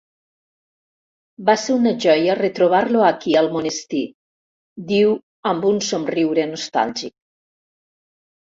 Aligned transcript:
Va 1.49 1.53
ser 1.63 1.75
una 1.79 1.91
joia 2.05 2.37
retrobar-lo 2.39 3.03
aquí 3.09 3.35
al 3.43 3.51
monestir 3.57 4.01
—diu 4.93 5.15
amb 5.53 5.69
un 5.73 5.81
somriure 5.91 6.49
nostàlgic—. 6.55 7.19